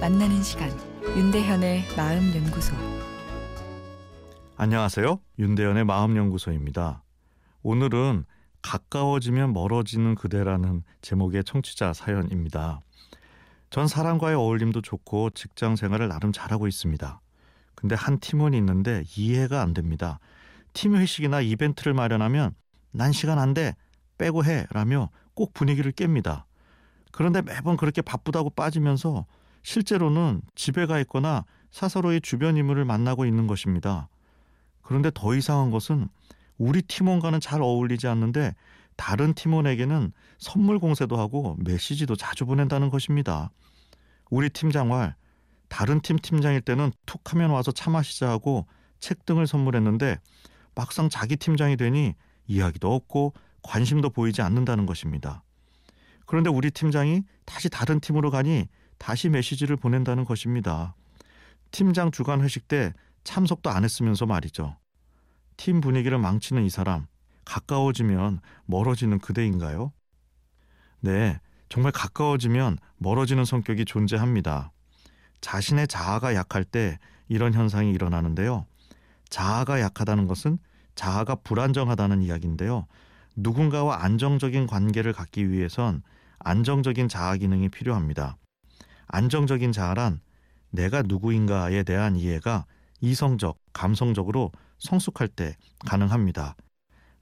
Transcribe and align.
만나는 0.00 0.42
시간 0.42 0.68
윤대현의 1.16 1.84
마음 1.96 2.34
연구소 2.34 2.74
안녕하세요. 4.56 5.20
윤대현의 5.38 5.84
마음 5.84 6.16
연구소입니다. 6.16 7.04
오늘은 7.62 8.24
가까워지면 8.62 9.52
멀어지는 9.52 10.16
그대라는 10.16 10.82
제목의 11.02 11.44
청취자 11.44 11.92
사연입니다. 11.92 12.80
전 13.70 13.86
사람과의 13.86 14.34
어울림도 14.34 14.82
좋고 14.82 15.30
직장 15.30 15.76
생활을 15.76 16.08
나름 16.08 16.32
잘하고 16.32 16.66
있습니다. 16.66 17.20
근데 17.76 17.94
한 17.94 18.18
팀원이 18.18 18.56
있는데 18.58 19.04
이해가 19.16 19.62
안 19.62 19.72
됩니다. 19.72 20.18
팀 20.72 20.96
회식이나 20.96 21.42
이벤트를 21.42 21.94
마련하면 21.94 22.56
난 22.90 23.12
시간 23.12 23.38
안 23.38 23.54
돼. 23.54 23.76
빼고 24.18 24.44
해. 24.44 24.66
라며 24.70 25.10
꼭 25.34 25.54
분위기를 25.54 25.92
깹니다. 25.92 26.45
그런데 27.16 27.40
매번 27.40 27.78
그렇게 27.78 28.02
바쁘다고 28.02 28.50
빠지면서 28.50 29.24
실제로는 29.62 30.42
집에 30.54 30.84
가 30.84 31.00
있거나 31.00 31.46
사서로의 31.70 32.20
주변 32.20 32.58
인물을 32.58 32.84
만나고 32.84 33.24
있는 33.24 33.46
것입니다. 33.46 34.10
그런데 34.82 35.10
더 35.14 35.34
이상한 35.34 35.70
것은 35.70 36.08
우리 36.58 36.82
팀원과는 36.82 37.40
잘 37.40 37.62
어울리지 37.62 38.06
않는데 38.06 38.54
다른 38.96 39.32
팀원에게는 39.32 40.12
선물 40.36 40.78
공세도 40.78 41.16
하고 41.16 41.56
메시지도 41.60 42.16
자주 42.16 42.44
보낸다는 42.44 42.90
것입니다. 42.90 43.50
우리 44.28 44.50
팀장활 44.50 45.14
다른 45.68 46.02
팀 46.02 46.18
팀장일 46.18 46.60
때는 46.60 46.92
툭 47.06 47.32
하면 47.32 47.48
와서 47.48 47.72
차 47.72 47.88
마시자 47.88 48.28
하고 48.28 48.66
책 49.00 49.24
등을 49.24 49.46
선물했는데 49.46 50.18
막상 50.74 51.08
자기 51.08 51.36
팀장이 51.36 51.78
되니 51.78 52.14
이야기도 52.46 52.94
없고 52.94 53.32
관심도 53.62 54.10
보이지 54.10 54.42
않는다는 54.42 54.84
것입니다. 54.84 55.42
그런데 56.26 56.50
우리 56.50 56.70
팀장이 56.70 57.22
다시 57.44 57.68
다른 57.68 58.00
팀으로 58.00 58.30
가니 58.30 58.68
다시 58.98 59.28
메시지를 59.28 59.76
보낸다는 59.76 60.24
것입니다. 60.24 60.94
팀장 61.70 62.10
주간 62.10 62.42
회식 62.42 62.68
때 62.68 62.92
참석도 63.24 63.70
안 63.70 63.84
했으면서 63.84 64.26
말이죠. 64.26 64.76
팀 65.56 65.80
분위기를 65.80 66.18
망치는 66.18 66.64
이 66.64 66.70
사람, 66.70 67.06
가까워지면 67.44 68.40
멀어지는 68.66 69.18
그대인가요? 69.18 69.92
네, 71.00 71.38
정말 71.68 71.92
가까워지면 71.92 72.78
멀어지는 72.98 73.44
성격이 73.44 73.84
존재합니다. 73.84 74.72
자신의 75.40 75.88
자아가 75.88 76.34
약할 76.34 76.64
때 76.64 76.98
이런 77.28 77.54
현상이 77.54 77.92
일어나는데요. 77.92 78.66
자아가 79.28 79.80
약하다는 79.80 80.26
것은 80.26 80.58
자아가 80.94 81.36
불안정하다는 81.36 82.22
이야기인데요. 82.22 82.86
누군가와 83.36 84.02
안정적인 84.02 84.66
관계를 84.66 85.12
갖기 85.12 85.50
위해선 85.50 86.02
안정적인 86.38 87.08
자아 87.08 87.36
기능이 87.36 87.68
필요합니다. 87.68 88.36
안정적인 89.08 89.72
자아란 89.72 90.20
내가 90.70 91.02
누구인가에 91.02 91.82
대한 91.82 92.16
이해가 92.16 92.64
이성적, 93.00 93.58
감성적으로 93.72 94.52
성숙할 94.78 95.28
때 95.28 95.56
가능합니다. 95.86 96.56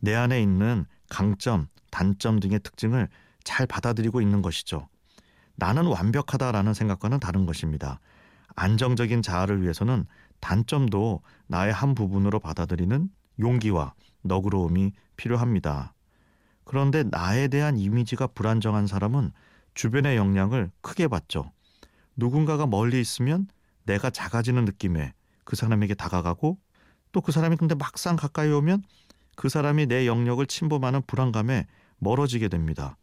내 0.00 0.14
안에 0.14 0.42
있는 0.42 0.84
강점, 1.08 1.68
단점 1.90 2.40
등의 2.40 2.60
특징을 2.60 3.08
잘 3.44 3.66
받아들이고 3.66 4.20
있는 4.20 4.42
것이죠. 4.42 4.88
나는 5.56 5.86
완벽하다라는 5.86 6.74
생각과는 6.74 7.20
다른 7.20 7.46
것입니다. 7.46 8.00
안정적인 8.56 9.22
자아를 9.22 9.62
위해서는 9.62 10.06
단점도 10.40 11.22
나의 11.46 11.72
한 11.72 11.94
부분으로 11.94 12.40
받아들이는 12.40 13.10
용기와 13.38 13.94
너그러움이 14.22 14.92
필요합니다. 15.16 15.94
그런데 16.70 17.02
나에 17.02 17.48
대한 17.48 17.76
이미지가 17.76 18.28
불안정한 18.28 18.86
사람은 18.86 19.32
주변의 19.74 20.16
영향을 20.16 20.70
크게 20.82 21.08
받죠. 21.08 21.50
누군가가 22.14 22.64
멀리 22.68 23.00
있으면 23.00 23.48
내가 23.82 24.08
작아지는 24.08 24.66
느낌에 24.66 25.12
그 25.42 25.56
사람에게 25.56 25.94
다가가고 25.94 26.58
또 27.10 27.20
그 27.22 27.32
사람이 27.32 27.56
근데 27.56 27.74
막상 27.74 28.14
가까이 28.14 28.52
오면 28.52 28.84
그 29.34 29.48
사람이 29.48 29.86
내 29.86 30.06
영역을 30.06 30.46
침범하는 30.46 31.02
불안감에 31.08 31.66
멀어지게 31.98 32.46
됩니다. 32.46 32.96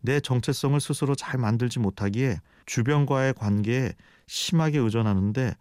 내 0.00 0.18
정체성을 0.18 0.80
스스로 0.80 1.14
잘 1.14 1.38
만들지 1.38 1.78
못하기에 1.78 2.40
주변과의 2.66 3.34
관계에 3.34 3.92
심하게 4.26 4.78
의존하는데 4.78 5.54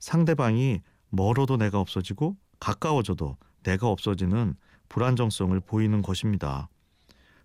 상대방이 0.00 0.80
멀어도 1.10 1.56
내가 1.56 1.78
없어지고 1.78 2.36
가까워져도 2.58 3.36
내가 3.62 3.86
없어지는 3.86 4.56
불안정성을 4.88 5.60
보이는 5.60 6.02
것입니다. 6.02 6.68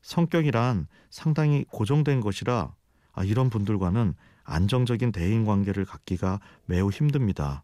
성격이란 0.06 0.88
상당히 1.10 1.66
고정된 1.72 2.22
것이라 2.22 2.76
아, 3.14 3.24
이런 3.24 3.50
분들과는 3.50 4.14
안정적인 4.44 5.12
대인 5.12 5.46
관계를 5.46 5.84
갖기가 5.84 6.40
매우 6.66 6.92
힘듭니다. 6.92 7.64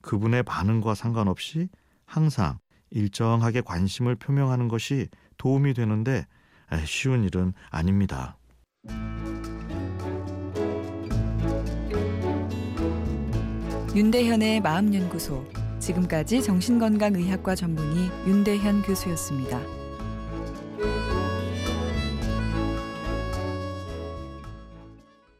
그분의 0.00 0.44
반응과 0.44 0.94
상관없이 0.94 1.68
항상 2.06 2.58
일정하게 2.90 3.62
관심을 3.62 4.14
표명하는 4.14 4.68
것이 4.68 5.08
도움이 5.36 5.74
되는데 5.74 6.26
쉬운 6.86 7.24
일은 7.24 7.54
아닙니다. 7.70 8.38
윤대현의 13.96 14.60
마음연구소 14.60 15.44
지금까지 15.80 16.40
정신건강의학과 16.42 17.56
전문의 17.56 18.10
윤대현 18.28 18.82
교수였습니다. 18.82 19.79